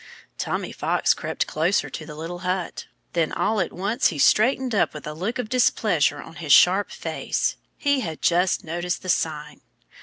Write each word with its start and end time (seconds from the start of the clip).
Tommy 0.39 0.71
Fox 0.71 1.13
crept 1.13 1.45
closer 1.45 1.87
to 1.87 2.07
the 2.07 2.15
little 2.15 2.39
hut. 2.39 2.87
Then 3.13 3.31
all 3.31 3.59
at 3.59 3.71
once 3.71 4.07
he 4.07 4.17
straightened 4.17 4.73
up 4.73 4.95
with 4.95 5.05
a 5.05 5.13
look 5.13 5.37
of 5.37 5.47
displeasure 5.47 6.19
on 6.19 6.37
his 6.37 6.51
sharp 6.51 6.89
face. 6.89 7.55
He 7.77 7.99
had 7.99 8.19
just 8.19 8.63
noticed 8.63 9.03
the 9.03 9.09
sign. 9.09 9.61